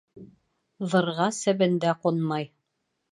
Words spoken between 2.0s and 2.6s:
ҡунмай.